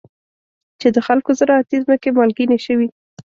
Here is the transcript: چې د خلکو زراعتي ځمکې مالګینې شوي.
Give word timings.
چې 0.79 0.87
د 0.95 0.97
خلکو 1.07 1.29
زراعتي 1.39 1.77
ځمکې 1.85 2.09
مالګینې 2.17 2.57
شوي. 2.65 2.87